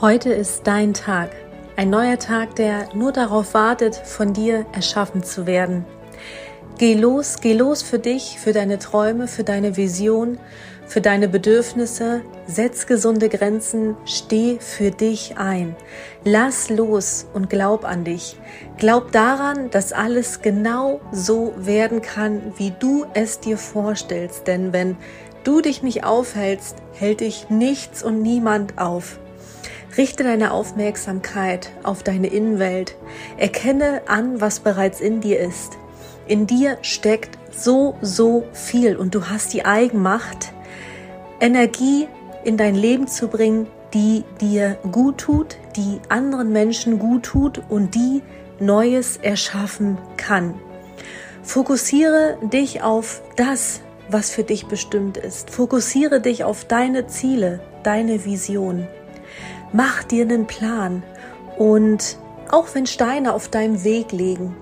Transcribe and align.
Heute 0.00 0.32
ist 0.32 0.66
dein 0.66 0.94
Tag. 0.94 1.28
Ein 1.76 1.90
neuer 1.90 2.18
Tag, 2.18 2.54
der 2.56 2.88
nur 2.94 3.12
darauf 3.12 3.52
wartet, 3.52 3.94
von 3.94 4.32
dir 4.32 4.64
erschaffen 4.72 5.22
zu 5.22 5.46
werden. 5.46 5.84
Geh 6.78 6.94
los, 6.94 7.36
geh 7.42 7.52
los 7.52 7.82
für 7.82 7.98
dich, 7.98 8.38
für 8.38 8.54
deine 8.54 8.78
Träume, 8.78 9.28
für 9.28 9.44
deine 9.44 9.76
Vision, 9.76 10.38
für 10.86 11.02
deine 11.02 11.28
Bedürfnisse. 11.28 12.22
Setz 12.46 12.86
gesunde 12.86 13.28
Grenzen, 13.28 13.94
steh 14.06 14.56
für 14.58 14.90
dich 14.90 15.36
ein. 15.36 15.76
Lass 16.24 16.70
los 16.70 17.26
und 17.34 17.50
glaub 17.50 17.84
an 17.84 18.04
dich. 18.04 18.38
Glaub 18.78 19.12
daran, 19.12 19.68
dass 19.68 19.92
alles 19.92 20.40
genau 20.40 21.02
so 21.12 21.52
werden 21.58 22.00
kann, 22.00 22.54
wie 22.56 22.72
du 22.78 23.04
es 23.12 23.40
dir 23.40 23.58
vorstellst. 23.58 24.46
Denn 24.46 24.72
wenn 24.72 24.96
du 25.44 25.60
dich 25.60 25.82
nicht 25.82 26.04
aufhältst, 26.04 26.76
hält 26.94 27.20
dich 27.20 27.50
nichts 27.50 28.02
und 28.02 28.22
niemand 28.22 28.78
auf. 28.78 29.18
Richte 29.96 30.22
deine 30.22 30.52
Aufmerksamkeit 30.52 31.70
auf 31.82 32.02
deine 32.02 32.28
Innenwelt. 32.28 32.96
Erkenne 33.36 34.02
an, 34.06 34.40
was 34.40 34.60
bereits 34.60 35.00
in 35.00 35.20
dir 35.20 35.40
ist. 35.40 35.76
In 36.26 36.46
dir 36.46 36.78
steckt 36.82 37.38
so, 37.50 37.96
so 38.00 38.44
viel 38.52 38.96
und 38.96 39.14
du 39.14 39.26
hast 39.26 39.52
die 39.52 39.64
Eigenmacht, 39.64 40.52
Energie 41.40 42.06
in 42.44 42.56
dein 42.56 42.74
Leben 42.74 43.08
zu 43.08 43.28
bringen, 43.28 43.66
die 43.92 44.24
dir 44.40 44.78
gut 44.92 45.18
tut, 45.18 45.56
die 45.76 46.00
anderen 46.08 46.52
Menschen 46.52 46.98
gut 46.98 47.24
tut 47.24 47.60
und 47.68 47.94
die 47.94 48.22
Neues 48.60 49.16
erschaffen 49.16 49.98
kann. 50.16 50.54
Fokussiere 51.42 52.38
dich 52.52 52.82
auf 52.82 53.22
das, 53.36 53.80
was 54.08 54.30
für 54.30 54.44
dich 54.44 54.66
bestimmt 54.66 55.16
ist. 55.16 55.50
Fokussiere 55.50 56.20
dich 56.20 56.44
auf 56.44 56.64
deine 56.64 57.06
Ziele, 57.06 57.60
deine 57.82 58.24
Vision. 58.24 58.86
Mach 59.72 60.02
dir 60.02 60.24
einen 60.24 60.46
Plan 60.46 61.02
und 61.56 62.18
auch 62.50 62.66
wenn 62.74 62.86
Steine 62.86 63.34
auf 63.34 63.48
deinem 63.48 63.84
Weg 63.84 64.10
liegen, 64.10 64.56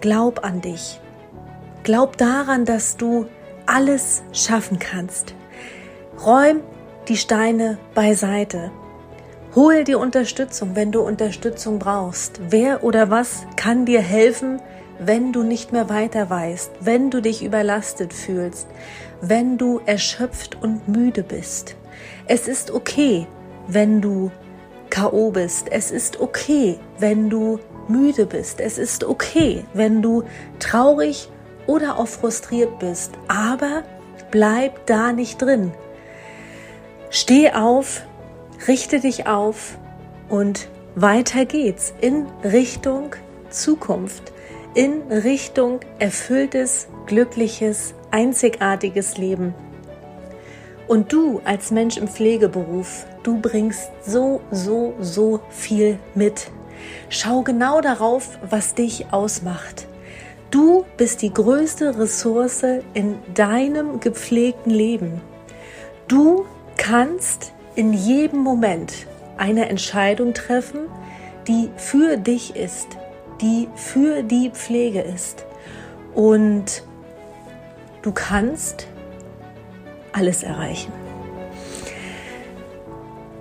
glaub 0.00 0.44
an 0.44 0.60
dich. 0.60 1.00
Glaub 1.82 2.16
daran, 2.16 2.64
dass 2.64 2.96
du 2.96 3.26
alles 3.66 4.22
schaffen 4.32 4.78
kannst. 4.78 5.34
Räum 6.24 6.60
die 7.08 7.16
Steine 7.16 7.78
beiseite. 7.94 8.70
Hol 9.54 9.84
dir 9.84 9.98
Unterstützung, 9.98 10.74
wenn 10.74 10.92
du 10.92 11.00
Unterstützung 11.00 11.78
brauchst. 11.78 12.40
Wer 12.48 12.82
oder 12.82 13.10
was 13.10 13.46
kann 13.56 13.86
dir 13.86 14.00
helfen, 14.00 14.60
wenn 14.98 15.32
du 15.32 15.42
nicht 15.42 15.72
mehr 15.72 15.88
weiter 15.88 16.28
weißt, 16.28 16.70
wenn 16.80 17.10
du 17.10 17.20
dich 17.20 17.44
überlastet 17.44 18.12
fühlst, 18.12 18.66
wenn 19.20 19.58
du 19.58 19.80
erschöpft 19.86 20.58
und 20.62 20.88
müde 20.88 21.22
bist. 21.22 21.76
Es 22.26 22.48
ist 22.48 22.70
okay, 22.70 23.26
wenn 23.68 24.00
du 24.00 24.30
KO 24.90 25.30
bist. 25.30 25.70
Es 25.70 25.90
ist 25.90 26.20
okay, 26.20 26.78
wenn 26.98 27.30
du 27.30 27.58
müde 27.88 28.26
bist. 28.26 28.60
Es 28.60 28.78
ist 28.78 29.04
okay, 29.04 29.64
wenn 29.74 30.02
du 30.02 30.22
traurig 30.58 31.28
oder 31.66 31.98
auch 31.98 32.08
frustriert 32.08 32.78
bist. 32.78 33.12
Aber 33.28 33.82
bleib 34.30 34.86
da 34.86 35.12
nicht 35.12 35.40
drin. 35.40 35.72
Steh 37.10 37.52
auf, 37.52 38.02
richte 38.66 39.00
dich 39.00 39.26
auf 39.26 39.78
und 40.28 40.68
weiter 40.94 41.44
geht's 41.44 41.94
in 42.00 42.26
Richtung 42.44 43.14
Zukunft, 43.50 44.32
in 44.74 45.02
Richtung 45.10 45.80
erfülltes, 45.98 46.88
glückliches, 47.06 47.94
einzigartiges 48.10 49.16
Leben. 49.16 49.54
Und 50.88 51.12
du 51.12 51.40
als 51.44 51.70
Mensch 51.70 51.96
im 51.96 52.08
Pflegeberuf, 52.08 53.06
du 53.24 53.40
bringst 53.40 53.90
so, 54.06 54.40
so, 54.52 54.94
so 55.00 55.40
viel 55.50 55.98
mit. 56.14 56.50
Schau 57.08 57.42
genau 57.42 57.80
darauf, 57.80 58.38
was 58.48 58.74
dich 58.74 59.06
ausmacht. 59.10 59.88
Du 60.50 60.84
bist 60.96 61.22
die 61.22 61.34
größte 61.34 61.98
Ressource 61.98 62.64
in 62.92 63.18
deinem 63.34 63.98
gepflegten 63.98 64.70
Leben. 64.70 65.20
Du 66.06 66.44
kannst 66.76 67.52
in 67.74 67.92
jedem 67.92 68.40
Moment 68.40 68.92
eine 69.36 69.68
Entscheidung 69.68 70.32
treffen, 70.32 70.86
die 71.48 71.70
für 71.76 72.16
dich 72.16 72.54
ist, 72.54 72.86
die 73.40 73.68
für 73.74 74.22
die 74.22 74.50
Pflege 74.50 75.00
ist. 75.00 75.44
Und 76.14 76.84
du 78.02 78.12
kannst 78.12 78.86
alles 80.12 80.44
erreichen. 80.44 81.03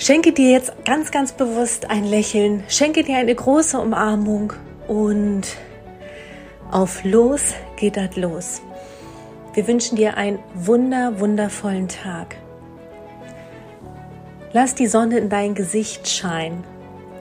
Schenke 0.00 0.32
dir 0.32 0.50
jetzt 0.50 0.72
ganz, 0.86 1.10
ganz 1.10 1.32
bewusst 1.32 1.90
ein 1.90 2.06
Lächeln, 2.06 2.64
schenke 2.68 3.04
dir 3.04 3.18
eine 3.18 3.34
große 3.34 3.78
Umarmung 3.78 4.54
und 4.88 5.42
auf 6.70 7.04
los 7.04 7.52
geht 7.76 7.98
das 7.98 8.16
los. 8.16 8.62
Wir 9.52 9.68
wünschen 9.68 9.96
dir 9.96 10.16
einen 10.16 10.38
wunder, 10.54 11.20
wundervollen 11.20 11.88
Tag. 11.88 12.36
Lass 14.54 14.74
die 14.74 14.86
Sonne 14.86 15.18
in 15.18 15.28
dein 15.28 15.54
Gesicht 15.54 16.08
scheinen 16.08 16.64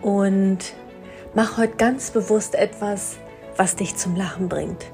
und 0.00 0.72
mach 1.34 1.58
heute 1.58 1.76
ganz 1.76 2.10
bewusst 2.10 2.54
etwas, 2.54 3.18
was 3.58 3.76
dich 3.76 3.96
zum 3.96 4.16
Lachen 4.16 4.48
bringt. 4.48 4.86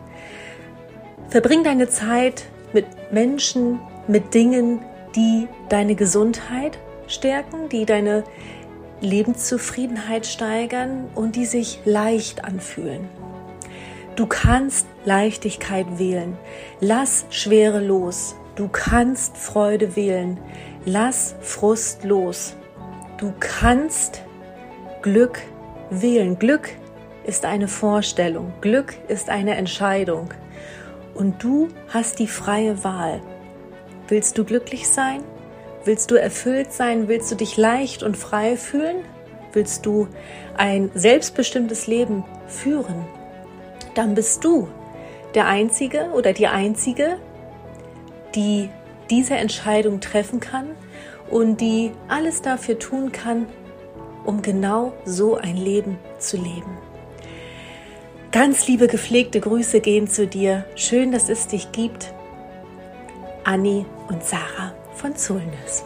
Verbring 1.29 1.63
deine 1.63 1.89
Zeit 1.89 2.43
mit 2.73 2.87
Menschen, 3.13 3.79
mit 4.09 4.35
Dingen, 4.35 4.81
die 5.15 5.47
deine 5.69 5.95
Gesundheit 5.95 6.77
stärken, 7.09 7.69
die 7.69 7.87
deine 7.87 8.25
Lebenszufriedenheit 9.01 10.27
steigern 10.27 11.09
und 11.15 11.37
die 11.37 11.47
sich 11.47 11.81
leicht 11.85 12.45
anfühlen. 12.45 13.09
Du 14.17 14.27
kannst 14.27 14.87
Leichtigkeit 15.05 15.99
wählen. 15.99 16.37
Lass 16.81 17.25
Schwere 17.31 17.81
los. 17.81 18.35
Du 18.57 18.67
kannst 18.67 19.37
Freude 19.37 19.95
wählen. 19.95 20.39
Lass 20.85 21.37
Frust 21.41 22.03
los. 22.03 22.57
Du 23.19 23.33
kannst 23.39 24.23
Glück 25.03 25.39
wählen. 25.91 26.37
Glück 26.39 26.71
ist 27.25 27.45
eine 27.45 27.69
Vorstellung. 27.69 28.53
Glück 28.61 28.95
ist 29.07 29.31
eine 29.31 29.55
Entscheidung. 29.55 30.31
Und 31.15 31.43
du 31.43 31.69
hast 31.89 32.19
die 32.19 32.27
freie 32.27 32.83
Wahl. 32.83 33.21
Willst 34.09 34.37
du 34.37 34.45
glücklich 34.45 34.89
sein? 34.89 35.23
Willst 35.89 36.11
du 36.11 36.17
erfüllt 36.17 36.71
sein? 36.71 37.09
Willst 37.09 37.33
du 37.33 37.35
dich 37.35 37.57
leicht 37.57 38.03
und 38.03 38.15
frei 38.15 38.59
fühlen? 38.59 38.97
Willst 39.55 39.87
du 39.87 40.07
ein 40.55 40.91
selbstbestimmtes 40.93 41.87
Leben 41.87 42.25
führen? 42.47 43.07
Dann 43.95 44.13
bist 44.13 44.45
du 44.45 44.69
der 45.35 45.47
Einzige 45.47 46.11
oder 46.13 46.35
die 46.35 46.47
Einzige, 46.47 47.17
die 48.35 48.69
diese 49.09 49.37
Entscheidung 49.37 50.01
treffen 50.01 50.41
kann 50.41 50.67
und 51.31 51.63
die 51.63 51.93
alles 52.07 52.43
dafür 52.43 52.79
tun 52.79 53.11
kann, 53.11 53.47
um 54.27 54.43
genau 54.43 54.93
so 55.07 55.37
ein 55.37 55.57
Leben 55.57 55.99
zu 56.19 56.37
leben. 56.37 56.77
Ganz 58.31 58.69
liebe 58.69 58.89
gepflegte 58.89 59.41
Grüße 59.41 59.81
gehen 59.81 60.07
zu 60.07 60.27
dir. 60.27 60.67
Schön, 60.75 61.13
dass 61.13 61.31
es 61.31 61.47
dich 61.47 61.73
gibt. 61.73 62.13
Anni 63.43 63.87
und 64.11 64.23
Sarah 64.23 64.75
von 64.99 65.15
Zulness. 65.15 65.85